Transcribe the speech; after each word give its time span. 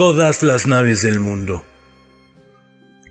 Todas 0.00 0.42
las 0.42 0.66
naves 0.66 1.02
del 1.02 1.20
mundo. 1.20 1.62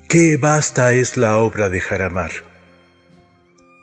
Qué 0.08 0.38
vasta 0.38 0.92
es 0.92 1.18
la 1.18 1.38
obra 1.38 1.70
de 1.70 1.80
Jaramar. 1.80 2.32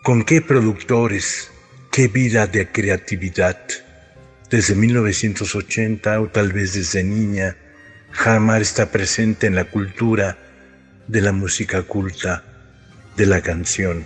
Con 0.03 0.25
qué 0.25 0.43
productores, 0.43 1.53
qué 1.93 2.09
vida 2.09 2.49
de 2.49 2.67
creatividad. 2.73 3.61
Desde 4.51 4.75
1980 4.75 6.21
o 6.21 6.27
tal 6.31 6.53
vez 6.53 6.75
desde 6.75 7.05
niña, 7.05 7.57
Jaramar 8.11 8.61
está 8.61 8.91
presente 8.91 9.47
en 9.47 9.55
la 9.55 9.67
cultura 9.67 10.37
de 11.07 11.21
la 11.21 11.31
música 11.31 11.83
culta, 11.85 12.43
de 13.17 13.27
la 13.27 13.41
canción. 13.41 14.05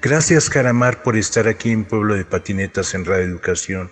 Gracias 0.00 0.50
Jaramar 0.50 1.02
por 1.02 1.16
estar 1.16 1.48
aquí 1.48 1.72
en 1.72 1.84
Pueblo 1.84 2.14
de 2.14 2.24
Patinetas 2.24 2.94
en 2.94 3.04
Radio 3.04 3.24
Educación. 3.24 3.90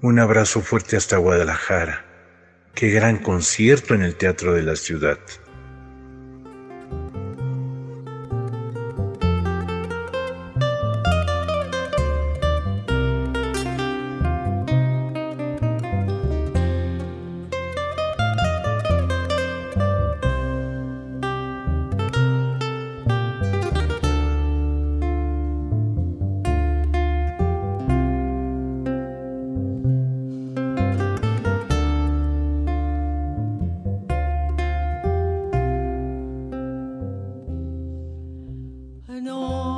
Un 0.00 0.20
abrazo 0.20 0.60
fuerte 0.60 0.96
hasta 0.96 1.16
Guadalajara. 1.16 2.09
Qué 2.74 2.90
gran 2.90 3.18
concierto 3.18 3.94
en 3.94 4.02
el 4.02 4.16
Teatro 4.16 4.54
de 4.54 4.62
la 4.62 4.76
Ciudad. 4.76 5.18
Se 39.20 39.69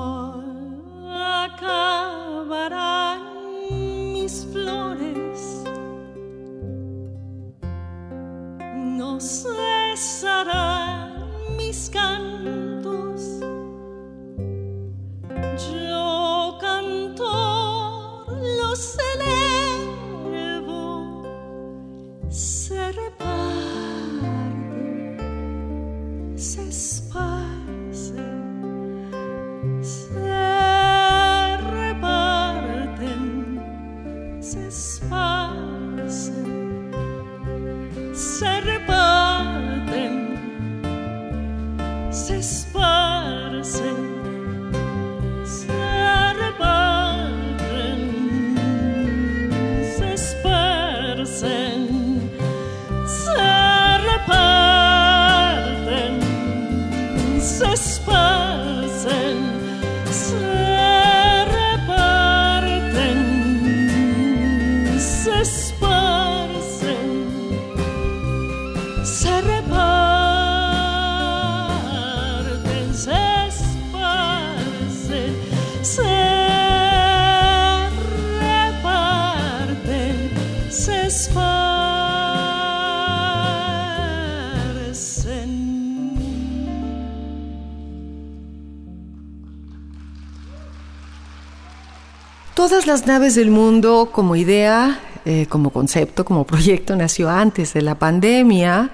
todas 92.72 92.86
las 92.86 93.06
naves 93.06 93.34
del 93.34 93.50
mundo 93.50 94.08
como 94.10 94.34
idea, 94.34 94.98
eh, 95.26 95.44
como 95.50 95.68
concepto, 95.68 96.24
como 96.24 96.46
proyecto, 96.46 96.96
nació 96.96 97.28
antes 97.28 97.74
de 97.74 97.82
la 97.82 97.98
pandemia, 97.98 98.90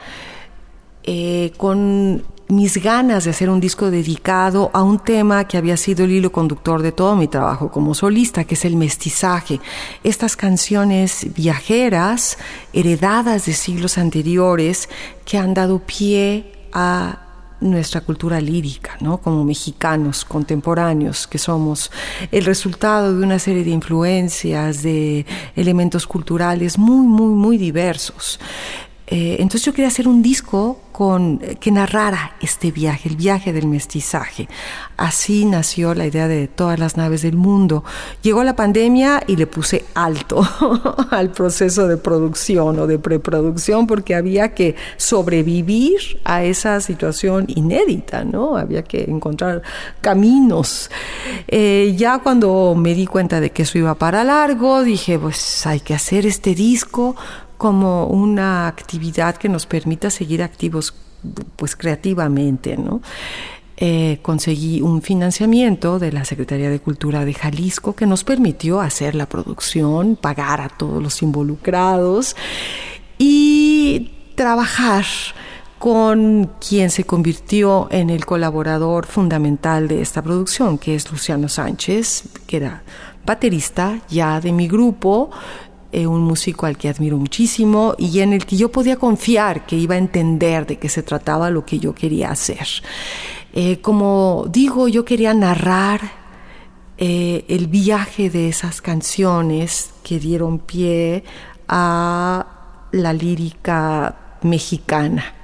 eh, 1.04 1.52
con 1.56 2.24
mis 2.48 2.82
ganas 2.82 3.22
de 3.22 3.30
hacer 3.30 3.48
un 3.48 3.60
disco 3.60 3.88
dedicado 3.88 4.72
a 4.74 4.82
un 4.82 4.98
tema 4.98 5.46
que 5.46 5.56
había 5.56 5.76
sido 5.76 6.06
el 6.06 6.10
hilo 6.10 6.32
conductor 6.32 6.82
de 6.82 6.90
todo 6.90 7.14
mi 7.14 7.28
trabajo 7.28 7.70
como 7.70 7.94
solista, 7.94 8.42
que 8.42 8.56
es 8.56 8.64
el 8.64 8.74
mestizaje. 8.74 9.60
Estas 10.02 10.34
canciones 10.34 11.32
viajeras, 11.36 12.36
heredadas 12.72 13.46
de 13.46 13.52
siglos 13.52 13.96
anteriores, 13.96 14.88
que 15.24 15.38
han 15.38 15.54
dado 15.54 15.78
pie 15.78 16.50
a 16.72 17.27
nuestra 17.60 18.00
cultura 18.00 18.40
lírica, 18.40 18.96
¿no? 19.00 19.18
como 19.18 19.44
mexicanos 19.44 20.24
contemporáneos 20.24 21.26
que 21.26 21.38
somos, 21.38 21.90
el 22.30 22.44
resultado 22.44 23.16
de 23.16 23.24
una 23.24 23.38
serie 23.38 23.64
de 23.64 23.70
influencias, 23.70 24.82
de 24.82 25.26
elementos 25.56 26.06
culturales 26.06 26.78
muy, 26.78 27.06
muy, 27.06 27.32
muy 27.32 27.58
diversos. 27.58 28.38
Eh, 29.10 29.36
entonces 29.38 29.62
yo 29.62 29.72
quería 29.72 29.88
hacer 29.88 30.06
un 30.06 30.20
disco 30.20 30.80
con, 30.92 31.38
que 31.38 31.70
narrara 31.70 32.32
este 32.42 32.70
viaje, 32.72 33.08
el 33.08 33.16
viaje 33.16 33.52
del 33.54 33.66
mestizaje. 33.66 34.48
Así 34.98 35.46
nació 35.46 35.94
la 35.94 36.06
idea 36.06 36.28
de 36.28 36.46
todas 36.46 36.78
las 36.78 36.98
naves 36.98 37.22
del 37.22 37.36
mundo. 37.36 37.84
Llegó 38.20 38.44
la 38.44 38.54
pandemia 38.54 39.22
y 39.26 39.36
le 39.36 39.46
puse 39.46 39.86
alto 39.94 40.46
al 41.10 41.30
proceso 41.30 41.88
de 41.88 41.96
producción 41.96 42.78
o 42.80 42.86
de 42.86 42.98
preproducción 42.98 43.86
porque 43.86 44.14
había 44.14 44.52
que 44.54 44.76
sobrevivir 44.98 46.20
a 46.24 46.44
esa 46.44 46.80
situación 46.80 47.46
inédita, 47.48 48.24
¿no? 48.24 48.56
Había 48.56 48.82
que 48.82 49.04
encontrar 49.04 49.62
caminos. 50.02 50.90
Eh, 51.46 51.94
ya 51.96 52.18
cuando 52.18 52.74
me 52.76 52.94
di 52.94 53.06
cuenta 53.06 53.40
de 53.40 53.50
que 53.50 53.62
eso 53.62 53.78
iba 53.78 53.94
para 53.94 54.22
largo, 54.22 54.82
dije, 54.82 55.18
pues 55.18 55.66
hay 55.66 55.80
que 55.80 55.94
hacer 55.94 56.26
este 56.26 56.54
disco 56.54 57.16
como 57.58 58.06
una 58.06 58.68
actividad 58.68 59.36
que 59.36 59.48
nos 59.48 59.66
permita 59.66 60.08
seguir 60.10 60.42
activos 60.42 60.94
pues 61.56 61.76
creativamente. 61.76 62.78
Eh, 63.76 64.18
conseguí 64.22 64.80
un 64.80 65.02
financiamiento 65.02 65.98
de 65.98 66.12
la 66.12 66.24
Secretaría 66.24 66.70
de 66.70 66.80
Cultura 66.80 67.24
de 67.24 67.34
Jalisco 67.34 67.94
que 67.94 68.06
nos 68.06 68.24
permitió 68.24 68.80
hacer 68.80 69.14
la 69.14 69.26
producción, 69.26 70.16
pagar 70.16 70.60
a 70.60 70.68
todos 70.68 71.02
los 71.02 71.22
involucrados 71.22 72.34
y 73.18 74.10
trabajar 74.34 75.04
con 75.78 76.50
quien 76.66 76.90
se 76.90 77.04
convirtió 77.04 77.88
en 77.90 78.10
el 78.10 78.26
colaborador 78.26 79.06
fundamental 79.06 79.86
de 79.86 80.00
esta 80.02 80.22
producción, 80.22 80.78
que 80.78 80.96
es 80.96 81.10
Luciano 81.10 81.48
Sánchez, 81.48 82.24
que 82.46 82.56
era 82.56 82.82
baterista 83.24 84.00
ya 84.08 84.40
de 84.40 84.52
mi 84.52 84.66
grupo, 84.66 85.30
eh, 85.98 86.06
un 86.06 86.20
músico 86.20 86.66
al 86.66 86.76
que 86.76 86.88
admiro 86.88 87.16
muchísimo 87.16 87.96
y 87.98 88.20
en 88.20 88.32
el 88.32 88.46
que 88.46 88.56
yo 88.56 88.70
podía 88.70 88.96
confiar 88.96 89.66
que 89.66 89.74
iba 89.74 89.96
a 89.96 89.98
entender 89.98 90.64
de 90.64 90.78
qué 90.78 90.88
se 90.88 91.02
trataba 91.02 91.50
lo 91.50 91.66
que 91.66 91.80
yo 91.80 91.92
quería 91.92 92.30
hacer. 92.30 92.68
Eh, 93.52 93.80
como 93.80 94.46
digo, 94.48 94.86
yo 94.86 95.04
quería 95.04 95.34
narrar 95.34 96.00
eh, 96.98 97.44
el 97.48 97.66
viaje 97.66 98.30
de 98.30 98.48
esas 98.48 98.80
canciones 98.80 99.90
que 100.04 100.20
dieron 100.20 100.60
pie 100.60 101.24
a 101.66 102.46
la 102.92 103.12
lírica 103.12 104.38
mexicana. 104.42 105.34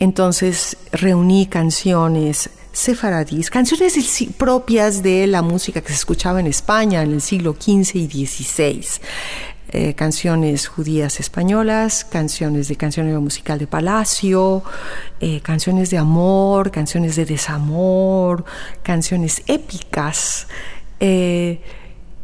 Entonces 0.00 0.78
reuní 0.90 1.46
canciones 1.46 2.50
sefaradís, 2.78 3.50
canciones 3.50 3.98
propias 4.36 5.02
de 5.02 5.26
la 5.26 5.42
música 5.42 5.80
que 5.80 5.88
se 5.88 5.94
escuchaba 5.94 6.38
en 6.38 6.46
España 6.46 7.02
en 7.02 7.12
el 7.12 7.20
siglo 7.20 7.56
XV 7.58 7.96
y 7.96 8.26
XVI. 8.26 8.86
Eh, 9.70 9.94
canciones 9.94 10.68
judías 10.68 11.18
españolas, 11.18 12.04
canciones 12.04 12.68
de 12.68 12.76
cancionero 12.76 13.20
musical 13.20 13.58
de 13.58 13.66
palacio, 13.66 14.62
eh, 15.20 15.40
canciones 15.40 15.90
de 15.90 15.98
amor, 15.98 16.70
canciones 16.70 17.16
de 17.16 17.24
desamor, 17.26 18.44
canciones 18.84 19.42
épicas. 19.48 20.46
Eh, 21.00 21.60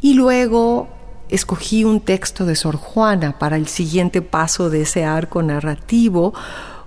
y 0.01 0.15
luego 0.15 0.89
escogí 1.31 1.83
un 1.83 2.01
texto 2.01 2.47
de 2.47 2.55
Sor 2.55 2.77
Juana 2.77 3.41
para 3.41 3.57
el 3.57 3.67
siguiente 3.67 4.23
paso 4.23 4.71
de 4.71 4.83
ese 4.83 5.05
arco 5.05 5.43
narrativo, 5.43 6.33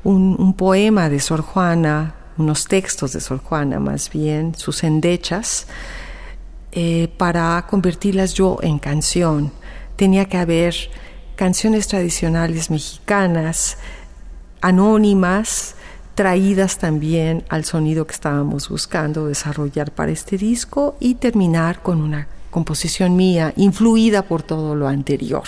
un 0.04 0.54
poema 0.54 1.10
de 1.10 1.19
Sor 1.19 1.42
Juana 1.42 2.17
unos 2.38 2.66
textos 2.66 3.13
de 3.13 3.22
Sor 3.22 3.39
Juana, 3.39 3.80
más 3.80 4.10
bien 4.10 4.56
sus 4.56 4.84
endechas, 4.84 5.68
eh, 6.72 7.07
para 7.18 7.66
convertirlas 7.69 8.34
yo 8.34 8.60
en 8.62 8.80
canción. 8.80 9.51
Tenía 9.95 10.25
que 10.25 10.38
haber 10.38 10.75
canciones 11.36 11.88
tradicionales 11.88 12.69
mexicanas, 12.69 13.78
anónimas, 14.62 15.75
traídas 16.16 16.80
también 16.80 17.45
al 17.50 17.63
sonido 17.63 18.07
que 18.07 18.13
estábamos 18.13 18.69
buscando 18.69 19.28
desarrollar 19.28 19.92
para 19.92 20.12
este 20.12 20.38
disco 20.38 20.98
y 21.00 21.16
terminar 21.16 21.83
con 21.83 22.01
una 22.01 22.28
composición 22.50 23.16
mía, 23.16 23.54
influida 23.56 24.24
por 24.24 24.42
todo 24.42 24.74
lo 24.74 24.88
anterior. 24.88 25.44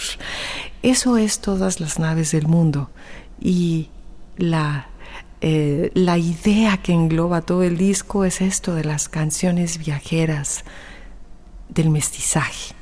Eso 0.84 1.18
es 1.18 1.40
todas 1.40 1.80
las 1.80 1.98
naves 1.98 2.32
del 2.32 2.48
mundo 2.48 2.92
y 3.42 3.90
la 4.38 4.89
eh, 5.42 5.92
la 5.94 6.18
idea 6.18 6.78
que 6.78 6.92
engloba 6.92 7.42
todo 7.42 7.64
el 7.64 7.78
disco 7.78 8.26
es 8.26 8.42
esto 8.42 8.76
de 8.76 8.84
las 8.84 9.08
canciones 9.08 9.78
viajeras, 9.78 10.66
del 11.70 11.90
mestizaje. 11.90 12.76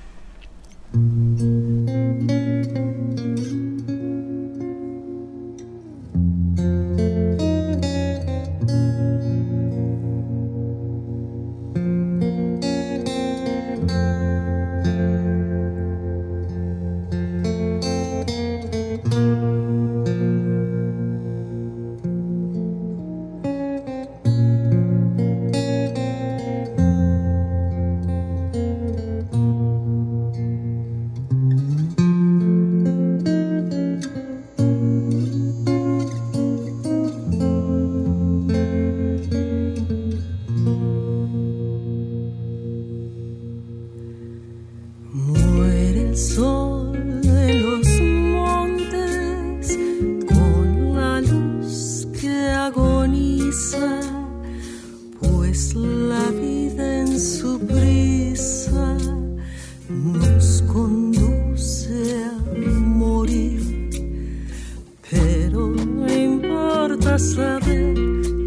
saber 67.20 67.94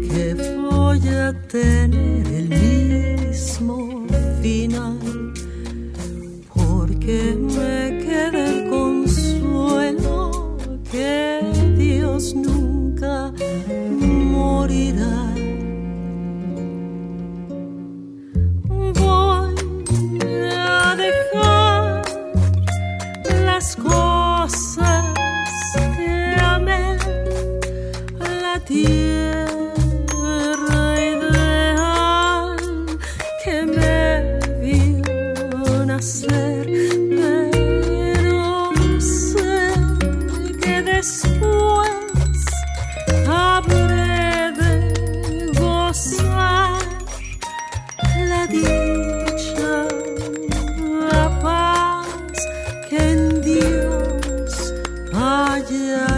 que 0.07 0.33
voy 0.57 0.99
a 1.09 1.33
tener. 1.47 2.20
yeah. 55.71 56.10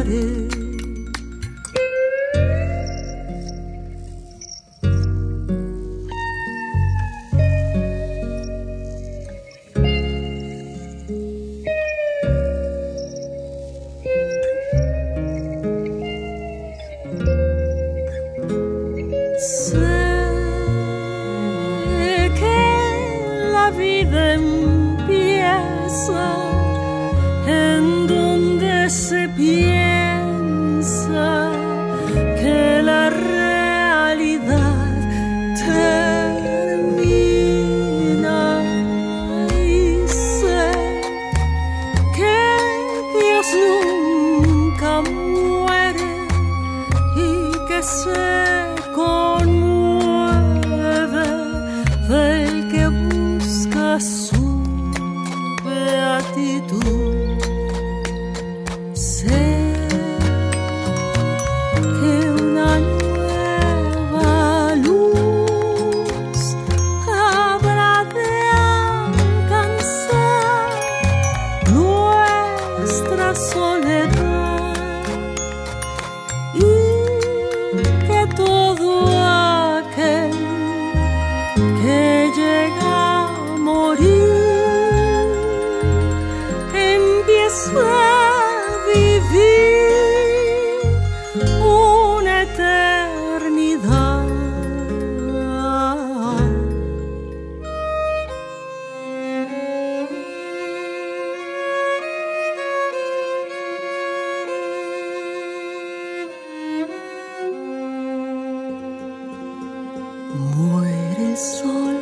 Muere 110.33 111.31
el 111.31 111.37
sol 111.37 111.95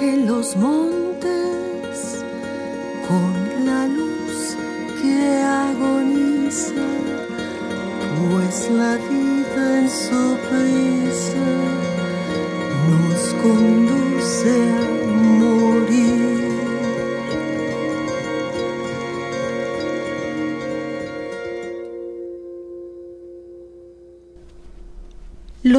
en 0.00 0.26
los 0.26 0.56
montes 0.56 2.24
con 3.08 3.66
la 3.66 3.88
luz 3.88 4.56
que 5.00 5.42
agoniza, 5.42 6.86
pues 8.30 8.70
la 8.70 8.94
vida 8.96 9.80
en 9.80 9.90
su 9.90 10.36
prisa 10.48 11.48
nos 12.88 13.34
conduce 13.42 14.52
a 14.70 15.01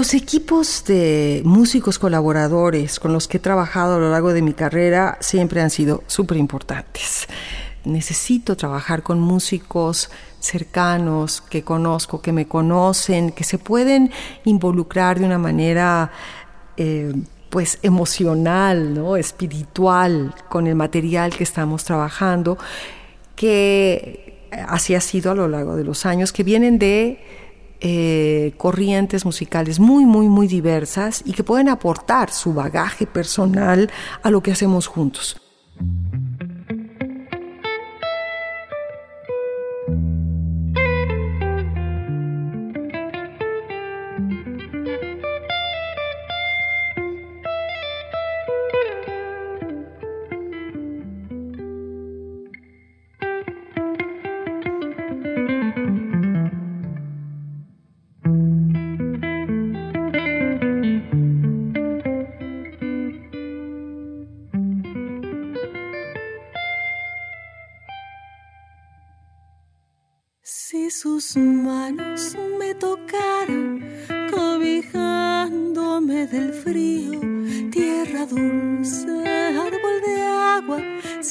Los 0.03 0.13
equipos 0.15 0.83
de 0.83 1.41
músicos 1.45 1.97
colaboradores 1.97 2.99
con 2.99 3.13
los 3.13 3.29
que 3.29 3.37
he 3.37 3.39
trabajado 3.39 3.95
a 3.95 3.99
lo 3.99 4.11
largo 4.11 4.33
de 4.33 4.41
mi 4.41 4.51
carrera 4.51 5.17
siempre 5.21 5.61
han 5.61 5.69
sido 5.69 6.03
súper 6.07 6.35
importantes. 6.35 7.25
Necesito 7.85 8.57
trabajar 8.57 9.01
con 9.01 9.21
músicos 9.21 10.09
cercanos, 10.41 11.39
que 11.39 11.63
conozco, 11.63 12.21
que 12.21 12.33
me 12.33 12.49
conocen, 12.49 13.31
que 13.31 13.45
se 13.45 13.57
pueden 13.59 14.11
involucrar 14.43 15.19
de 15.19 15.25
una 15.25 15.37
manera 15.37 16.11
eh, 16.75 17.13
pues 17.49 17.79
emocional, 17.81 18.93
¿no? 18.93 19.15
espiritual 19.15 20.35
con 20.49 20.67
el 20.67 20.75
material 20.75 21.33
que 21.33 21.45
estamos 21.45 21.85
trabajando, 21.85 22.57
que 23.37 24.49
así 24.67 24.95
ha 24.95 25.01
sido 25.01 25.31
a 25.31 25.35
lo 25.35 25.47
largo 25.47 25.77
de 25.77 25.85
los 25.85 26.05
años, 26.05 26.33
que 26.33 26.43
vienen 26.43 26.77
de 26.77 27.42
eh, 27.85 28.53
corrientes 28.55 29.25
musicales 29.25 29.77
muy, 29.79 30.05
muy, 30.05 30.29
muy 30.29 30.47
diversas 30.47 31.21
y 31.25 31.33
que 31.33 31.43
pueden 31.43 31.67
aportar 31.67 32.31
su 32.31 32.53
bagaje 32.53 33.05
personal 33.05 33.91
a 34.21 34.31
lo 34.31 34.41
que 34.41 34.53
hacemos 34.53 34.87
juntos. 34.87 35.42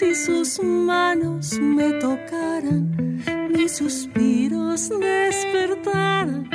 Si 0.02 0.14
sus 0.16 0.60
manos 0.62 1.60
me 1.60 1.92
tocaran, 1.92 3.22
mis 3.50 3.76
suspiros 3.76 4.88
despertaran 4.88 6.50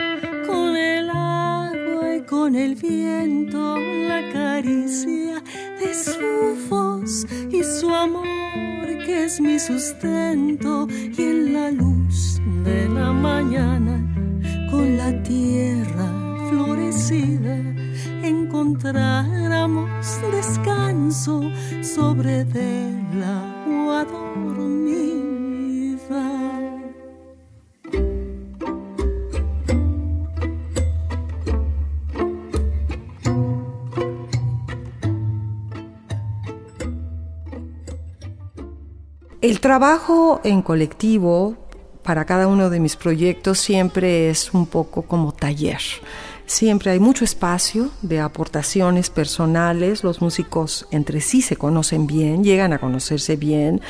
con 0.45 0.75
el 0.75 1.09
agua 1.09 2.15
y 2.17 2.21
con 2.25 2.55
el 2.55 2.75
viento, 2.75 3.77
la 3.79 4.21
caricia 4.33 5.41
de 5.79 5.93
su 5.93 6.67
voz 6.69 7.25
y 7.49 7.63
su 7.63 7.89
amor 7.89 8.25
que 9.05 9.25
es 9.25 9.39
mi 9.39 9.57
sustento 9.57 10.87
y 10.89 11.21
en 11.21 11.53
la 11.53 11.71
luz 11.71 12.41
de 12.65 12.89
la 12.89 13.13
mañana 13.13 13.95
con 14.69 14.97
la 14.97 15.23
tierra 15.23 16.07
florecida 16.49 17.66
encontráramos 18.67 19.89
descanso 20.31 21.41
sobre 21.81 22.43
del 22.43 23.23
agua 23.23 24.03
dormida. 24.03 25.37
El 39.39 39.61
trabajo 39.61 40.41
en 40.43 40.61
colectivo 40.61 41.55
para 42.03 42.25
cada 42.25 42.47
uno 42.47 42.69
de 42.69 42.81
mis 42.81 42.97
proyectos 42.97 43.59
siempre 43.59 44.29
es 44.29 44.53
un 44.53 44.65
poco 44.65 45.03
como 45.03 45.31
taller. 45.31 45.79
Siempre 46.47 46.91
hay 46.91 46.99
mucho 47.01 47.25
espacio 47.25 47.91
de 48.01 48.21
aportaciones 48.21 49.09
personales, 49.09 50.05
los 50.05 50.21
músicos 50.21 50.87
entre 50.91 51.19
sí 51.19 51.41
se 51.41 51.57
conocen 51.57 52.07
bien, 52.07 52.41
llegan 52.41 52.71
a 52.71 52.79
conocerse 52.79 53.35
bien, 53.35 53.81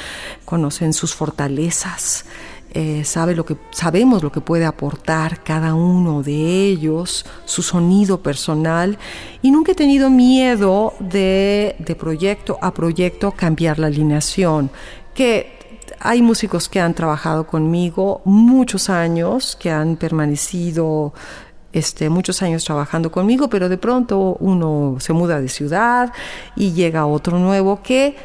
conocen 0.43 0.93
sus 0.93 1.13
fortalezas, 1.13 2.25
eh, 2.73 3.03
sabe 3.05 3.35
lo 3.35 3.45
que, 3.45 3.57
sabemos 3.69 4.23
lo 4.23 4.31
que 4.31 4.41
puede 4.41 4.65
aportar 4.65 5.43
cada 5.43 5.75
uno 5.75 6.23
de 6.23 6.65
ellos, 6.65 7.27
su 7.45 7.61
sonido 7.61 8.23
personal, 8.23 8.97
y 9.43 9.51
nunca 9.51 9.73
he 9.73 9.75
tenido 9.75 10.09
miedo 10.09 10.95
de, 10.99 11.75
de 11.77 11.95
proyecto 11.95 12.57
a 12.59 12.73
proyecto 12.73 13.33
cambiar 13.33 13.77
la 13.77 13.85
alineación, 13.85 14.71
que 15.13 15.57
hay 15.99 16.21
músicos 16.21 16.69
que 16.69 16.79
han 16.79 16.93
trabajado 16.93 17.45
conmigo 17.47 18.21
muchos 18.25 18.89
años, 18.89 19.55
que 19.55 19.69
han 19.71 19.95
permanecido 19.95 21.13
este, 21.73 22.09
muchos 22.09 22.41
años 22.41 22.63
trabajando 22.63 23.11
conmigo, 23.11 23.49
pero 23.49 23.69
de 23.69 23.77
pronto 23.77 24.37
uno 24.39 24.97
se 24.99 25.13
muda 25.13 25.41
de 25.41 25.49
ciudad 25.49 26.11
y 26.55 26.71
llega 26.71 27.05
otro 27.05 27.39
nuevo 27.39 27.81
que 27.81 28.15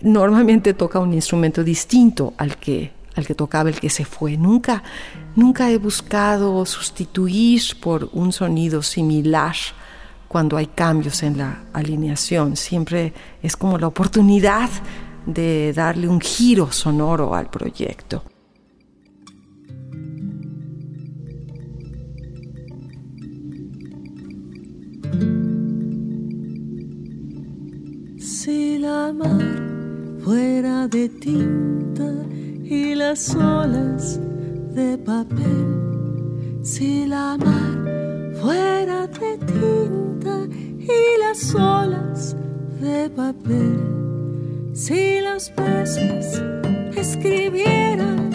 normalmente 0.00 0.74
toca 0.74 0.98
un 0.98 1.12
instrumento 1.12 1.62
distinto 1.62 2.34
al 2.38 2.56
que, 2.56 2.90
al 3.16 3.26
que 3.26 3.34
tocaba 3.34 3.68
el 3.68 3.78
que 3.78 3.90
se 3.90 4.04
fue. 4.04 4.36
Nunca, 4.36 4.82
nunca 5.36 5.70
he 5.70 5.78
buscado 5.78 6.64
sustituir 6.66 7.62
por 7.80 8.08
un 8.12 8.32
sonido 8.32 8.82
similar 8.82 9.54
cuando 10.28 10.56
hay 10.56 10.66
cambios 10.66 11.22
en 11.22 11.38
la 11.38 11.64
alineación. 11.72 12.56
Siempre 12.56 13.12
es 13.42 13.56
como 13.56 13.78
la 13.78 13.88
oportunidad 13.88 14.70
de 15.26 15.72
darle 15.74 16.08
un 16.08 16.20
giro 16.20 16.72
sonoro 16.72 17.34
al 17.34 17.50
proyecto. 17.50 18.22
Si 29.10 29.16
la 29.16 29.24
mar 29.24 30.22
fuera 30.22 30.86
de 30.86 31.08
tinta 31.08 32.12
y 32.62 32.94
las 32.94 33.34
olas 33.34 34.20
de 34.72 34.96
papel, 34.98 36.60
si 36.62 37.06
la 37.06 37.36
mar 37.36 38.34
fuera 38.40 39.08
de 39.08 39.36
tinta 39.38 40.46
y 40.78 41.18
las 41.18 41.54
olas 41.56 42.36
de 42.80 43.10
papel. 43.10 44.70
Si 44.74 45.20
los 45.20 45.50
peces 45.50 46.40
escribieran 46.94 48.30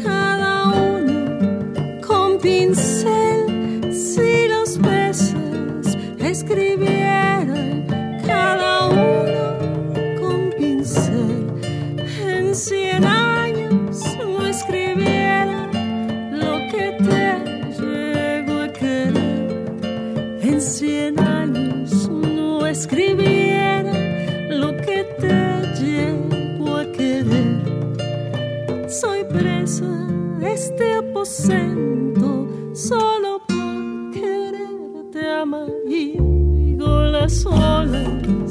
cada 0.00 0.68
uno 0.68 2.00
con 2.06 2.38
pincel, 2.38 3.92
si 3.92 4.46
los 4.46 4.78
peces 4.78 5.98
escribieran 6.20 6.93
escribiera 22.84 23.94
lo 24.50 24.76
que 24.76 25.04
este 30.42 30.92
aposento 30.92 32.46
solo 32.74 33.40
por 33.48 34.12
quererte 34.12 35.26
amigo 35.40 37.00
las 37.06 37.46
olas 37.46 37.90
del 37.90 38.43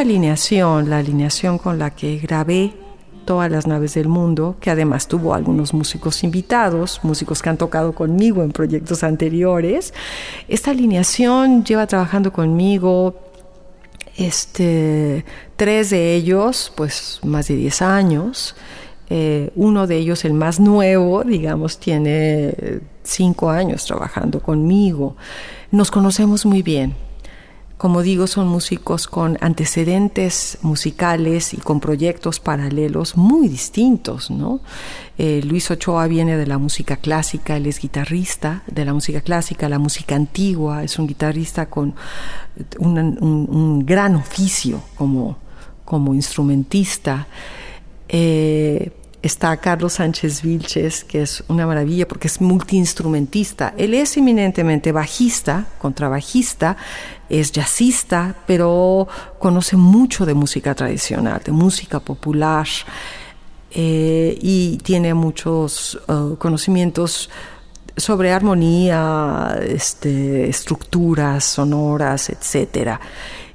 alineación, 0.00 0.90
la 0.90 0.98
alineación 0.98 1.58
con 1.58 1.78
la 1.78 1.90
que 1.90 2.18
grabé 2.18 2.72
todas 3.24 3.50
las 3.50 3.66
naves 3.66 3.94
del 3.94 4.08
mundo, 4.08 4.56
que 4.60 4.70
además 4.70 5.06
tuvo 5.06 5.34
algunos 5.34 5.72
músicos 5.72 6.24
invitados, 6.24 7.00
músicos 7.02 7.42
que 7.42 7.48
han 7.48 7.56
tocado 7.56 7.94
conmigo 7.94 8.42
en 8.42 8.50
proyectos 8.50 9.04
anteriores. 9.04 9.94
Esta 10.48 10.72
alineación 10.72 11.64
lleva 11.64 11.86
trabajando 11.86 12.32
conmigo 12.32 13.14
este, 14.16 15.24
tres 15.56 15.90
de 15.90 16.14
ellos, 16.14 16.72
pues 16.74 17.20
más 17.22 17.48
de 17.48 17.56
10 17.56 17.82
años. 17.82 18.56
Eh, 19.08 19.50
uno 19.54 19.86
de 19.86 19.96
ellos, 19.96 20.24
el 20.24 20.34
más 20.34 20.60
nuevo, 20.60 21.24
digamos, 21.24 21.78
tiene 21.78 22.80
cinco 23.02 23.50
años 23.50 23.84
trabajando 23.84 24.40
conmigo. 24.40 25.16
Nos 25.70 25.90
conocemos 25.90 26.46
muy 26.46 26.62
bien 26.62 27.09
como 27.80 28.02
digo, 28.02 28.26
son 28.26 28.46
músicos 28.46 29.06
con 29.06 29.38
antecedentes 29.40 30.58
musicales 30.60 31.54
y 31.54 31.56
con 31.56 31.80
proyectos 31.80 32.38
paralelos 32.38 33.16
muy 33.16 33.48
distintos, 33.48 34.30
¿no? 34.30 34.60
Eh, 35.16 35.40
Luis 35.46 35.70
Ochoa 35.70 36.06
viene 36.06 36.36
de 36.36 36.46
la 36.46 36.58
música 36.58 36.98
clásica, 36.98 37.56
él 37.56 37.64
es 37.64 37.80
guitarrista 37.80 38.64
de 38.66 38.84
la 38.84 38.92
música 38.92 39.22
clásica, 39.22 39.66
la 39.70 39.78
música 39.78 40.14
antigua, 40.14 40.84
es 40.84 40.98
un 40.98 41.06
guitarrista 41.06 41.70
con 41.70 41.94
un, 42.80 43.86
gran 43.86 44.14
oficio 44.14 44.82
como, 44.94 45.38
como 45.86 46.12
instrumentista. 46.12 47.28
Eh, 48.10 48.92
está 49.22 49.56
Carlos 49.58 49.94
Sánchez 49.94 50.42
Vilches, 50.42 51.04
que 51.04 51.22
es 51.22 51.44
una 51.48 51.66
maravilla 51.66 52.08
porque 52.08 52.28
es 52.28 52.40
multiinstrumentista. 52.40 53.74
Él 53.76 53.94
es 53.94 54.16
eminentemente 54.16 54.92
bajista, 54.92 55.66
contrabajista, 55.78 56.76
es 57.28 57.52
jazzista, 57.52 58.36
pero 58.46 59.06
conoce 59.38 59.76
mucho 59.76 60.24
de 60.24 60.34
música 60.34 60.74
tradicional, 60.74 61.42
de 61.44 61.52
música 61.52 62.00
popular, 62.00 62.66
eh, 63.72 64.36
y 64.40 64.78
tiene 64.78 65.14
muchos 65.14 66.00
eh, 66.08 66.34
conocimientos 66.38 67.30
sobre 67.96 68.32
armonía, 68.32 69.60
este, 69.62 70.48
estructuras 70.48 71.44
sonoras, 71.44 72.30
etcétera 72.30 73.00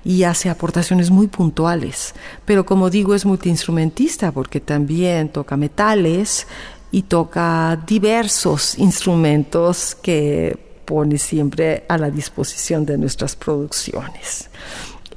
y 0.05 0.23
hace 0.23 0.49
aportaciones 0.49 1.09
muy 1.09 1.27
puntuales. 1.27 2.13
Pero 2.45 2.65
como 2.65 2.89
digo, 2.89 3.15
es 3.15 3.25
multiinstrumentista 3.25 4.31
porque 4.31 4.61
también 4.61 5.29
toca 5.29 5.57
metales 5.57 6.47
y 6.91 7.01
toca 7.01 7.83
diversos 7.87 8.77
instrumentos 8.77 9.95
que 9.95 10.57
pone 10.85 11.17
siempre 11.17 11.83
a 11.89 11.97
la 11.97 12.11
disposición 12.11 12.85
de 12.85 12.99
nuestras 12.99 13.35
producciones. 13.35 14.49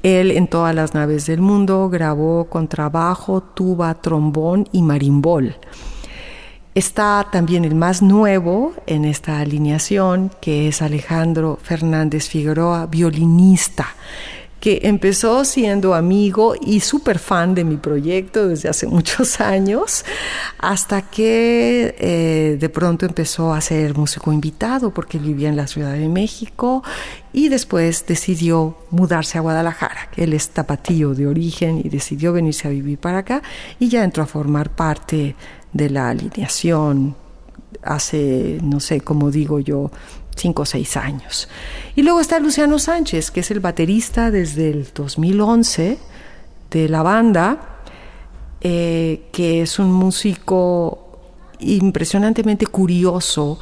Él 0.03 0.31
en 0.31 0.49
todas 0.49 0.75
las 0.75 0.95
naves 0.95 1.27
del 1.27 1.43
mundo 1.43 1.91
grabó 1.91 2.49
contrabajo, 2.49 3.43
tuba, 3.43 3.95
trombón 4.01 4.67
y 4.73 4.81
marimbol. 4.81 5.55
Está 6.75 7.27
también 7.31 7.65
el 7.65 7.75
más 7.75 8.01
nuevo 8.03 8.73
en 8.87 9.05
esta 9.05 9.41
alineación, 9.41 10.31
que 10.41 10.69
es 10.69 10.81
Alejandro 10.81 11.59
Fernández 11.61 12.29
Figueroa, 12.29 12.87
violinista 12.87 13.89
que 14.61 14.81
empezó 14.85 15.45
siendo 15.45 15.95
amigo 15.95 16.55
y 16.61 16.81
súper 16.81 17.19
fan 17.19 17.55
de 17.55 17.65
mi 17.65 17.77
proyecto 17.77 18.49
desde 18.49 18.69
hace 18.69 18.87
muchos 18.89 19.41
años, 19.41 20.05
hasta 20.59 21.03
que 21.03 21.95
eh, 21.99 22.57
de 22.59 22.69
pronto 22.69 23.07
empezó 23.07 23.53
a 23.53 23.61
ser 23.61 23.97
músico 23.97 24.33
invitado 24.33 24.93
porque 24.93 25.19
vivía 25.19 25.49
en 25.49 25.57
la 25.57 25.67
Ciudad 25.67 25.93
de 25.93 26.09
México 26.09 26.83
y 27.33 27.49
después 27.49 28.05
decidió 28.07 28.77
mudarse 28.91 29.39
a 29.39 29.41
Guadalajara. 29.41 30.11
Él 30.17 30.33
es 30.33 30.49
tapatío 30.51 31.15
de 31.15 31.27
origen 31.27 31.81
y 31.85 31.89
decidió 31.89 32.33
venirse 32.33 32.69
a 32.69 32.71
vivir 32.71 32.99
para 32.99 33.19
acá 33.19 33.43
y 33.79 33.89
ya 33.89 34.03
entró 34.03 34.23
a 34.23 34.27
formar 34.27 34.71
parte 34.71 35.37
de 35.73 35.91
la 35.91 36.09
alineación 36.09 37.15
hace, 37.83 38.59
no 38.63 38.81
sé, 38.81 39.01
cómo 39.01 39.31
digo 39.31 39.61
yo, 39.61 39.91
cinco 40.39 40.63
o 40.63 40.67
seis 40.67 40.97
años. 40.97 41.49
Y 41.97 42.03
luego 42.03 42.21
está 42.21 42.39
Luciano 42.39 42.79
Sánchez, 42.79 43.31
que 43.31 43.41
es 43.41 43.51
el 43.51 43.61
baterista 43.61 44.31
desde 44.31 44.71
el 44.71 44.89
2011 44.95 45.99
de 46.71 46.89
la 46.89 47.03
banda, 47.03 47.81
eh, 48.61 49.29
que 49.33 49.63
es 49.63 49.79
un 49.79 49.93
músico 49.93 51.05
impresionantemente 51.61 52.67
curioso 52.67 53.59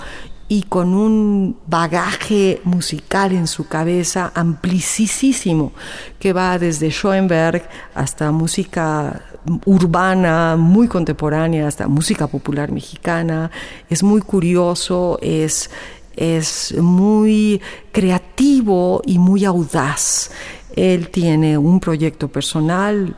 y 0.49 0.63
con 0.63 0.95
un 0.95 1.59
bagaje 1.67 2.61
musical 2.65 3.33
en 3.33 3.47
su 3.47 3.67
cabeza 3.67 4.31
amplísimo, 4.35 5.73
que 6.21 6.33
va 6.33 6.59
desde 6.59 6.91
Schoenberg 6.91 7.69
hasta 7.95 8.31
música 8.31 9.23
urbana, 9.65 10.57
muy 10.57 10.89
contemporánea, 10.89 11.67
hasta 11.67 11.89
música 11.89 12.27
popular 12.27 12.71
mexicana. 12.71 13.51
Es 13.91 14.03
muy 14.03 14.21
curioso, 14.21 15.19
es 15.21 15.71
es 16.17 16.75
muy 16.79 17.61
creativo 17.93 19.03
y 19.05 19.19
muy 19.19 19.45
audaz. 19.45 20.31
Él 20.75 21.11
tiene 21.11 21.57
un 21.57 21.79
proyecto 21.79 22.29
personal 22.29 23.15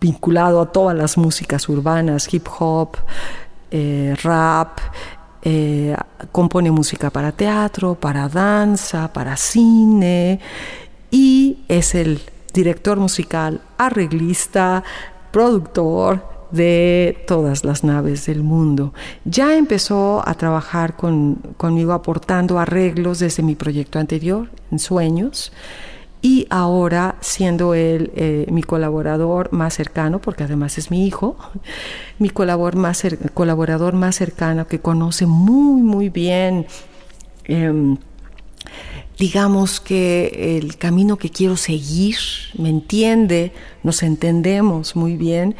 vinculado 0.00 0.60
a 0.60 0.72
todas 0.72 0.96
las 0.96 1.18
músicas 1.18 1.68
urbanas, 1.68 2.32
hip 2.32 2.46
hop, 2.58 2.96
eh, 3.70 4.16
rap, 4.22 4.78
eh, 5.42 5.96
compone 6.32 6.70
música 6.70 7.10
para 7.10 7.32
teatro, 7.32 7.94
para 7.94 8.28
danza, 8.28 9.12
para 9.12 9.36
cine 9.36 10.40
y 11.10 11.64
es 11.68 11.94
el 11.94 12.20
director 12.52 12.98
musical, 12.98 13.60
arreglista, 13.78 14.82
productor 15.30 16.39
de 16.50 17.22
todas 17.26 17.64
las 17.64 17.84
naves 17.84 18.26
del 18.26 18.42
mundo. 18.42 18.92
Ya 19.24 19.56
empezó 19.56 20.22
a 20.26 20.34
trabajar 20.34 20.96
conmigo 20.96 21.92
aportando 21.92 22.58
arreglos 22.58 23.18
desde 23.18 23.42
mi 23.42 23.54
proyecto 23.54 23.98
anterior, 23.98 24.50
en 24.70 24.78
Sueños, 24.78 25.52
y 26.22 26.46
ahora 26.50 27.16
siendo 27.20 27.74
él 27.74 28.12
eh, 28.14 28.46
mi 28.50 28.62
colaborador 28.62 29.52
más 29.52 29.74
cercano, 29.74 30.20
porque 30.20 30.44
además 30.44 30.76
es 30.76 30.90
mi 30.90 31.06
hijo, 31.06 31.36
mi 32.18 32.28
colaborador 32.28 32.76
más, 32.76 33.02
colaborador 33.32 33.94
más 33.94 34.16
cercano 34.16 34.66
que 34.66 34.80
conoce 34.80 35.26
muy, 35.26 35.80
muy 35.80 36.08
bien. 36.10 36.66
Em, 37.44 37.96
digamos 39.18 39.80
que 39.80 40.58
el 40.58 40.76
camino 40.76 41.16
que 41.16 41.30
quiero 41.30 41.56
seguir, 41.56 42.16
me 42.58 42.68
entiende, 42.68 43.52
nos 43.82 44.02
entendemos 44.02 44.96
muy 44.96 45.16
bien, 45.16 45.56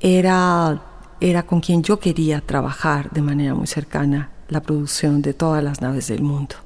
era, 0.00 0.82
era 1.20 1.42
con 1.44 1.60
quien 1.60 1.82
yo 1.82 1.98
quería 1.98 2.40
trabajar 2.40 3.10
de 3.10 3.22
manera 3.22 3.54
muy 3.54 3.66
cercana 3.66 4.30
la 4.48 4.60
producción 4.62 5.22
de 5.22 5.34
todas 5.34 5.62
las 5.62 5.80
naves 5.80 6.08
del 6.08 6.22
mundo. 6.22 6.56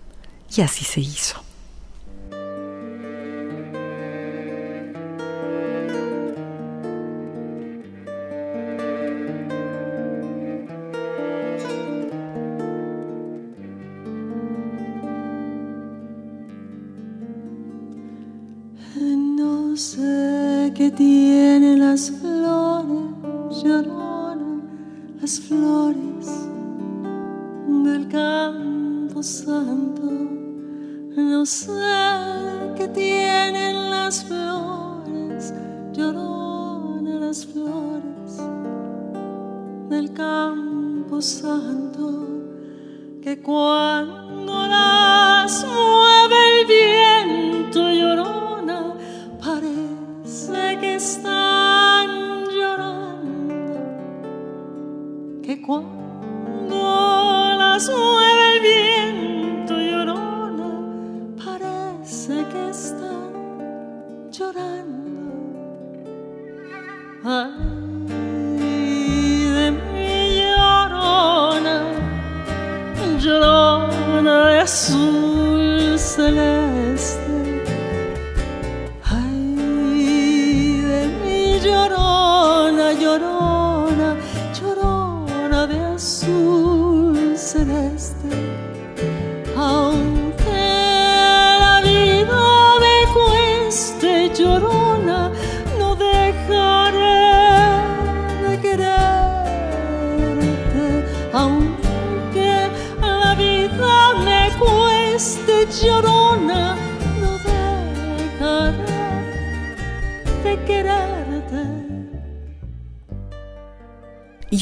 Y 0.54 0.60
así 0.60 0.84
se 0.84 1.00
hizo 1.00 1.42
llorona 23.62 24.60
las 25.20 25.38
flores 25.40 26.26
del 27.84 28.08
campo 28.08 29.22
santo. 29.22 30.02
No 31.16 31.46
sé 31.46 31.70
qué 32.76 32.88
tienen 32.88 33.90
las 33.90 34.24
flores, 34.24 35.54
llorona 35.92 37.20
las 37.20 37.46
flores 37.46 38.40
del 39.88 40.12
campo 40.12 41.20
santo 41.20 42.28
que 43.22 43.40
cuando 43.40 43.71
啊 67.24 67.81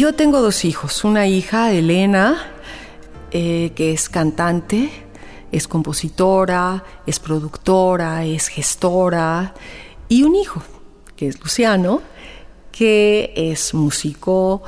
Yo 0.01 0.15
tengo 0.15 0.41
dos 0.41 0.65
hijos, 0.65 1.05
una 1.05 1.27
hija, 1.27 1.73
Elena, 1.73 2.55
eh, 3.33 3.73
que 3.75 3.93
es 3.93 4.09
cantante, 4.09 4.91
es 5.53 5.69
compositora, 5.69 6.83
es 7.07 7.21
productora, 7.21 8.25
es 8.25 8.49
gestora, 8.49 9.53
y 10.09 10.23
un 10.23 10.37
hijo, 10.37 10.63
que 11.17 11.29
es 11.29 11.39
Luciano, 11.39 12.01
que 12.73 13.35
es 13.37 13.75
músico. 13.75 14.63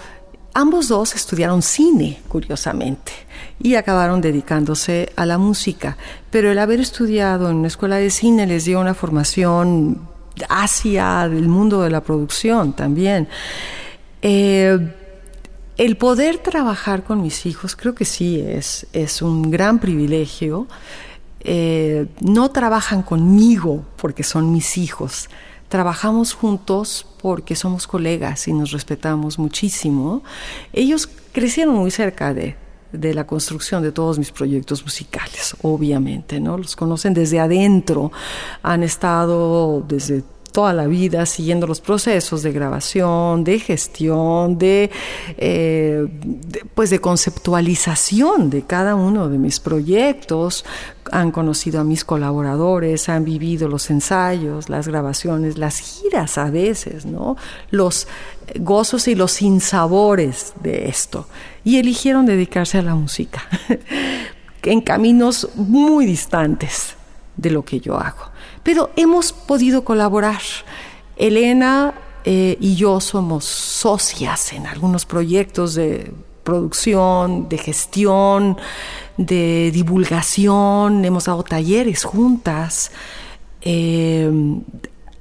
Ambos 0.52 0.88
dos 0.88 1.14
estudiaron 1.14 1.62
cine, 1.62 2.20
curiosamente, 2.28 3.12
y 3.58 3.76
acabaron 3.76 4.20
dedicándose 4.20 5.14
a 5.16 5.24
la 5.24 5.38
música, 5.38 5.96
pero 6.30 6.52
el 6.52 6.58
haber 6.58 6.78
estudiado 6.78 7.48
en 7.48 7.56
una 7.56 7.68
escuela 7.68 7.96
de 7.96 8.10
cine 8.10 8.46
les 8.46 8.66
dio 8.66 8.78
una 8.78 8.92
formación 8.92 9.98
hacia 10.50 11.24
el 11.24 11.48
mundo 11.48 11.80
de 11.80 11.88
la 11.88 12.02
producción 12.02 12.74
también. 12.74 13.28
Eh, 14.20 14.98
el 15.82 15.96
poder 15.96 16.38
trabajar 16.38 17.02
con 17.02 17.20
mis 17.20 17.44
hijos 17.44 17.74
creo 17.74 17.92
que 17.92 18.04
sí 18.04 18.38
es, 18.38 18.86
es 18.92 19.20
un 19.20 19.50
gran 19.50 19.80
privilegio. 19.80 20.68
Eh, 21.40 22.06
no 22.20 22.52
trabajan 22.52 23.02
conmigo 23.02 23.84
porque 23.96 24.22
son 24.22 24.52
mis 24.52 24.78
hijos, 24.78 25.28
trabajamos 25.68 26.34
juntos 26.34 27.04
porque 27.20 27.56
somos 27.56 27.88
colegas 27.88 28.46
y 28.46 28.52
nos 28.52 28.70
respetamos 28.70 29.40
muchísimo. 29.40 30.22
Ellos 30.72 31.08
crecieron 31.32 31.74
muy 31.74 31.90
cerca 31.90 32.32
de, 32.32 32.54
de 32.92 33.12
la 33.12 33.26
construcción 33.26 33.82
de 33.82 33.90
todos 33.90 34.20
mis 34.20 34.30
proyectos 34.30 34.84
musicales, 34.84 35.56
obviamente, 35.62 36.38
¿no? 36.38 36.58
Los 36.58 36.76
conocen 36.76 37.12
desde 37.12 37.40
adentro, 37.40 38.12
han 38.62 38.84
estado 38.84 39.80
desde 39.80 40.22
toda 40.52 40.72
la 40.72 40.86
vida 40.86 41.26
siguiendo 41.26 41.66
los 41.66 41.80
procesos 41.80 42.42
de 42.42 42.52
grabación, 42.52 43.42
de 43.42 43.58
gestión, 43.58 44.58
de, 44.58 44.90
eh, 45.38 46.06
pues 46.74 46.90
de 46.90 47.00
conceptualización 47.00 48.50
de 48.50 48.62
cada 48.62 48.94
uno 48.94 49.28
de 49.28 49.38
mis 49.38 49.58
proyectos. 49.58 50.64
Han 51.10 51.32
conocido 51.32 51.80
a 51.80 51.84
mis 51.84 52.04
colaboradores, 52.04 53.08
han 53.08 53.24
vivido 53.24 53.66
los 53.68 53.90
ensayos, 53.90 54.68
las 54.68 54.86
grabaciones, 54.86 55.58
las 55.58 55.78
giras 55.78 56.38
a 56.38 56.50
veces, 56.50 57.06
¿no? 57.06 57.36
Los 57.70 58.06
gozos 58.60 59.08
y 59.08 59.14
los 59.14 59.32
sinsabores 59.32 60.52
de 60.62 60.88
esto. 60.88 61.26
Y 61.64 61.78
eligieron 61.78 62.26
dedicarse 62.26 62.78
a 62.78 62.82
la 62.82 62.94
música 62.94 63.42
en 64.62 64.80
caminos 64.80 65.48
muy 65.56 66.06
distantes 66.06 66.94
de 67.36 67.50
lo 67.50 67.64
que 67.64 67.80
yo 67.80 67.96
hago 67.96 68.31
pero 68.62 68.90
hemos 68.96 69.32
podido 69.32 69.84
colaborar. 69.84 70.40
Elena 71.16 71.94
eh, 72.24 72.56
y 72.60 72.76
yo 72.76 73.00
somos 73.00 73.44
socias 73.44 74.52
en 74.52 74.66
algunos 74.66 75.04
proyectos 75.04 75.74
de 75.74 76.12
producción, 76.44 77.48
de 77.48 77.58
gestión, 77.58 78.56
de 79.16 79.70
divulgación, 79.72 81.04
hemos 81.04 81.26
dado 81.26 81.42
talleres 81.42 82.04
juntas, 82.04 82.90
eh, 83.60 84.30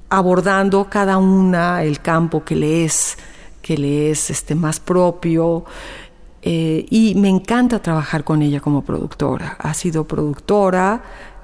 abordando 0.08 0.88
cada 0.90 1.16
una 1.18 1.82
el 1.84 2.00
campo 2.00 2.44
que 2.44 2.56
le 2.56 2.84
es, 2.84 3.16
que 3.62 3.76
le 3.78 4.10
es 4.10 4.30
este, 4.30 4.54
más 4.54 4.80
propio. 4.80 5.64
Eh, 6.44 6.86
y 6.90 7.14
me 7.14 7.28
encanta 7.28 7.80
trabajar 7.80 8.24
con 8.24 8.42
ella 8.42 8.60
como 8.60 8.82
productora. 8.82 9.56
Ha 9.60 9.74
sido 9.74 10.08
productora, 10.08 11.02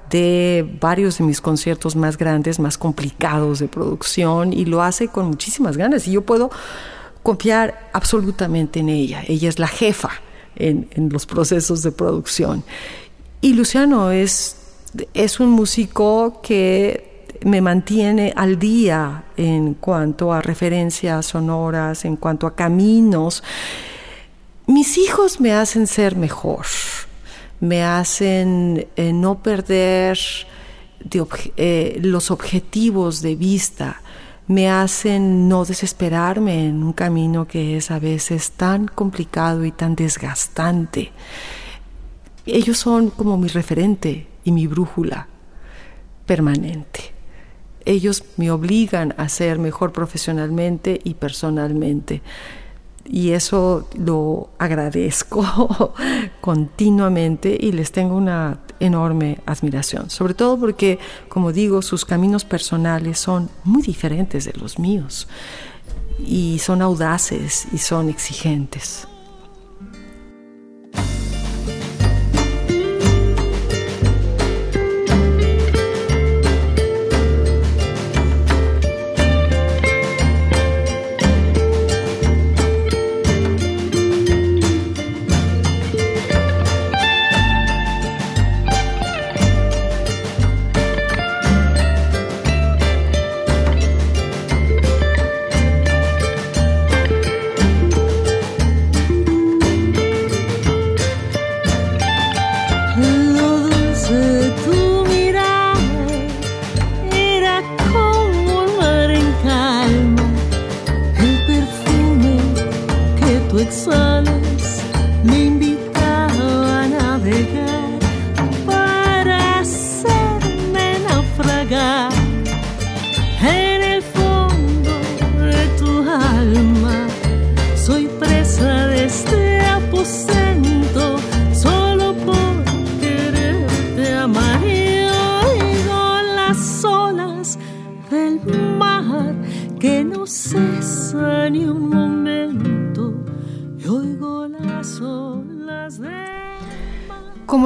de 0.09 0.77
varios 0.79 1.17
de 1.17 1.23
mis 1.23 1.41
conciertos 1.41 1.95
más 1.95 2.17
grandes, 2.17 2.59
más 2.59 2.77
complicados 2.77 3.59
de 3.59 3.67
producción 3.67 4.53
y 4.53 4.65
lo 4.65 4.81
hace 4.81 5.07
con 5.07 5.27
muchísimas 5.27 5.77
ganas 5.77 6.07
y 6.07 6.11
yo 6.11 6.21
puedo 6.23 6.49
confiar 7.23 7.89
absolutamente 7.93 8.79
en 8.79 8.89
ella. 8.89 9.23
Ella 9.27 9.49
es 9.49 9.59
la 9.59 9.67
jefa 9.67 10.09
en, 10.55 10.87
los 11.11 11.25
procesos 11.25 11.83
de 11.83 11.91
producción. 11.91 12.63
Y 13.41 13.53
Luciano 13.53 14.11
es, 14.11 14.57
es 15.13 15.39
un 15.39 15.49
músico 15.49 16.41
que 16.41 17.25
me 17.45 17.61
mantiene 17.61 18.33
al 18.35 18.59
día 18.59 19.23
en 19.37 19.75
cuanto 19.75 20.33
a 20.33 20.41
referencias 20.41 21.27
sonoras, 21.27 22.03
en 22.05 22.15
cuanto 22.15 22.47
a 22.47 22.55
caminos. 22.55 23.43
Mis 24.67 24.97
hijos 24.97 25.39
me 25.39 25.53
hacen 25.53 25.87
ser 25.87 26.15
mejor 26.15 26.65
me 27.59 27.83
hacen 27.83 28.87
eh, 28.95 29.13
no 29.13 29.41
perder 29.41 30.17
eh, 31.55 31.99
los 32.01 32.31
objetivos 32.31 33.21
de 33.21 33.35
vista 33.35 34.01
me 34.49 34.67
hacen 34.67 35.47
no 35.47 35.63
desesperarme 35.63 36.65
en 36.65 36.81
un 36.81 36.93
camino 36.93 37.47
que 37.47 37.77
es 37.77 37.91
a 37.91 37.99
veces 37.99 38.51
tan 38.51 38.87
complicado 38.87 39.63
y 39.63 39.71
tan 39.71 39.95
desgastante. 39.95 41.11
Ellos 42.47 42.79
son 42.79 43.11
como 43.11 43.37
mi 43.37 43.47
referente 43.47 44.25
y 44.43 44.51
mi 44.51 44.65
brújula 44.65 45.27
permanente. 46.25 47.13
Ellos 47.85 48.23
me 48.37 48.49
obligan 48.49 49.13
a 49.17 49.29
ser 49.29 49.59
mejor 49.59 49.91
profesionalmente 49.91 50.99
y 51.03 51.13
personalmente 51.13 52.23
y 53.09 53.31
eso 53.31 53.89
lo 53.95 54.51
agradezco 54.59 55.93
continuamente 56.41 57.57
y 57.59 57.71
les 57.71 57.91
tengo 57.91 58.15
una 58.15 58.59
enorme 58.79 59.39
admiración, 59.45 60.09
sobre 60.09 60.35
todo 60.35 60.59
porque, 60.59 60.99
como 61.27 61.51
digo, 61.51 61.81
sus 61.81 62.05
caminos 62.05 62.45
personales 62.45 63.19
son 63.19 63.49
muy 63.63 63.81
diferentes 63.81 64.45
de 64.45 64.53
los 64.53 64.77
míos 64.79 65.27
y 66.19 66.59
son 66.59 66.81
audaces 66.81 67.67
y 67.73 67.79
son 67.79 68.09
exigentes. 68.09 69.07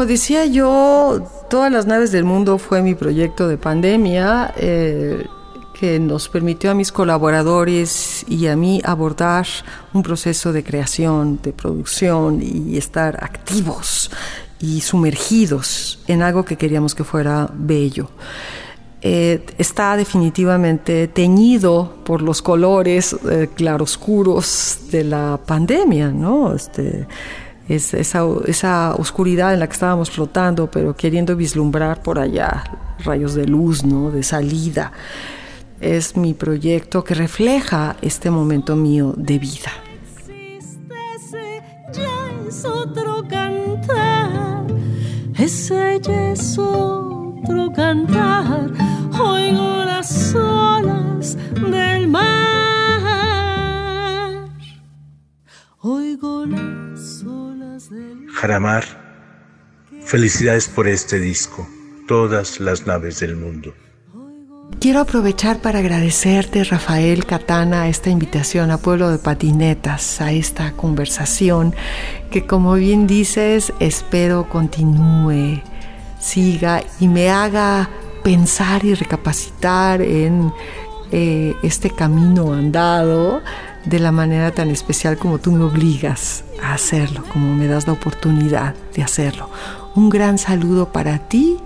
Como 0.04 0.12
decía 0.12 0.46
yo, 0.46 1.26
todas 1.50 1.72
las 1.72 1.86
naves 1.86 2.12
del 2.12 2.26
mundo 2.26 2.58
fue 2.58 2.82
mi 2.82 2.94
proyecto 2.94 3.48
de 3.48 3.58
pandemia 3.58 4.54
eh, 4.58 5.28
que 5.80 5.98
nos 5.98 6.28
permitió 6.28 6.72
a 6.72 6.74
mis 6.74 6.92
colaboradores 6.92 8.26
y 8.28 8.48
a 8.48 8.58
mí 8.58 8.82
abordar 8.84 9.48
un 9.94 10.04
proceso 10.04 10.52
de 10.52 10.62
creación, 10.62 11.40
de 11.42 11.54
producción 11.54 12.42
y 12.42 12.76
estar 12.76 13.24
activos 13.24 14.12
y 14.60 14.82
sumergidos 14.82 16.00
en 16.10 16.22
algo 16.22 16.44
que 16.44 16.58
queríamos 16.58 16.96
que 16.96 17.06
fuera 17.06 17.50
bello. 17.54 18.10
Eh, 19.02 19.46
está 19.58 19.96
definitivamente 19.96 21.08
teñido 21.08 21.94
por 22.04 22.22
los 22.22 22.42
colores 22.42 23.16
eh, 23.32 23.48
claroscuros 23.56 24.80
de 24.92 25.06
la 25.06 25.40
pandemia, 25.46 26.10
¿no? 26.12 26.54
Este, 26.54 27.08
es 27.68 27.94
esa, 27.94 28.24
esa, 28.46 28.96
oscuridad 28.96 29.54
en 29.54 29.60
la 29.60 29.68
que 29.68 29.74
estábamos 29.74 30.12
flotando, 30.12 30.70
pero 30.70 30.96
queriendo 30.96 31.36
vislumbrar 31.36 32.02
por 32.02 32.20
allá 32.20 32.64
rayos 33.04 33.36
de 33.36 33.46
luz, 33.46 33.84
¿no? 33.84 34.12
De 34.12 34.24
salida. 34.24 34.92
Es 35.80 36.16
mi 36.16 36.34
proyecto 36.34 37.04
que 37.04 37.14
refleja 37.14 37.96
este 38.02 38.30
momento 38.30 38.76
mío 38.76 39.14
de 39.18 39.40
vida. 39.40 39.72
Es 42.48 42.66
otro 42.66 43.28
cantar, 43.28 44.68
ese 45.38 46.00
es 46.32 46.58
otro 46.58 47.72
cantar, 47.76 48.72
oigo 49.20 49.84
las 49.86 50.36
olas 50.36 51.38
del 51.72 52.08
mar, 52.08 52.30
oigo 55.82 56.46
las 56.46 56.93
Jaramar, 58.34 58.84
felicidades 60.04 60.68
por 60.68 60.88
este 60.88 61.20
disco, 61.20 61.68
todas 62.08 62.60
las 62.60 62.88
naves 62.88 63.20
del 63.20 63.36
mundo. 63.36 63.74
Quiero 64.80 65.02
aprovechar 65.02 65.60
para 65.60 65.80
agradecerte, 65.80 66.64
Rafael 66.64 67.26
Catana, 67.26 67.88
esta 67.88 68.10
invitación 68.10 68.72
a 68.72 68.78
Pueblo 68.78 69.10
de 69.12 69.18
Patinetas, 69.18 70.20
a 70.20 70.32
esta 70.32 70.74
conversación 70.74 71.74
que, 72.32 72.46
como 72.46 72.74
bien 72.76 73.08
dices, 73.08 73.72
espero 73.80 74.50
continúe, 74.50 75.62
siga 76.20 76.84
y 77.00 77.08
me 77.08 77.30
haga 77.30 77.90
pensar 78.24 78.84
y 78.84 78.94
recapacitar 78.96 80.02
en 80.02 80.52
eh, 81.12 81.54
este 81.62 81.90
camino 81.90 82.54
andado 82.54 83.42
de 83.86 84.00
la 84.00 84.12
manera 84.12 84.52
tan 84.52 84.70
especial 84.70 85.18
como 85.18 85.40
tú 85.40 85.52
me 85.52 85.64
obligas 85.64 86.44
a 86.62 86.74
hacerlo, 86.74 87.24
como 87.32 87.54
me 87.54 87.68
das 87.68 87.88
la 87.88 87.94
oportunidad 87.94 88.76
de 88.96 89.04
hacerlo. 89.04 89.50
Un 89.96 90.10
gran 90.10 90.38
saludo 90.38 90.92
para 90.92 91.28
ti 91.28 91.58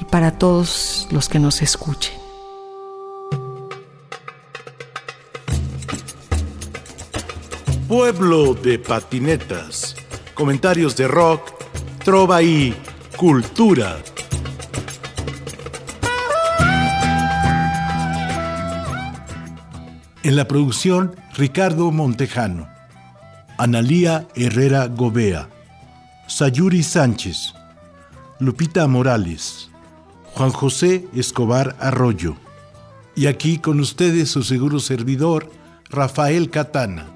y 0.00 0.04
para 0.04 0.38
todos 0.38 1.08
los 1.10 1.28
que 1.28 1.38
nos 1.38 1.62
escuchen. 1.62 2.14
Pueblo 7.88 8.54
de 8.54 8.78
patinetas. 8.78 9.94
Comentarios 10.34 10.96
de 10.96 11.06
rock, 11.06 11.52
trova 12.04 12.42
y 12.42 12.74
cultura. 13.16 13.98
En 20.22 20.36
la 20.36 20.48
producción, 20.48 21.14
Ricardo 21.36 21.90
Montejano, 21.90 22.68
Analía 23.58 24.28
Herrera 24.36 24.86
Gobea, 24.86 25.48
Sayuri 26.28 26.84
Sánchez, 26.84 27.54
Lupita 28.38 28.86
Morales, 28.86 29.68
Juan 30.34 30.50
José 30.50 31.08
Escobar 31.12 31.74
Arroyo. 31.80 32.36
Y 33.16 33.26
aquí 33.26 33.58
con 33.58 33.80
ustedes 33.80 34.30
su 34.30 34.44
seguro 34.44 34.78
servidor, 34.78 35.50
Rafael 35.90 36.50
Catana. 36.50 37.06